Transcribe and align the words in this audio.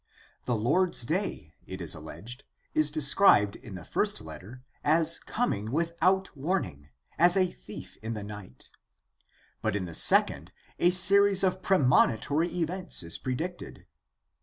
The 0.45 0.55
Lord's 0.55 1.03
Day, 1.03 1.53
it 1.67 1.79
is 1.79 1.93
alleged, 1.93 2.43
is 2.73 2.89
described 2.89 3.55
in 3.55 3.75
the 3.75 3.85
first 3.85 4.19
letter 4.19 4.63
as 4.83 5.19
coming 5.19 5.69
without 5.71 6.35
warning, 6.35 6.89
as 7.19 7.37
a 7.37 7.51
thief 7.51 7.97
in 8.01 8.15
the 8.15 8.23
night, 8.23 8.69
but 9.61 9.75
in 9.75 9.85
the 9.85 9.93
second 9.93 10.51
a 10.79 10.89
series 10.89 11.43
of 11.43 11.61
premonitory 11.61 12.49
events 12.51 13.03
is 13.03 13.19
predicted. 13.19 13.85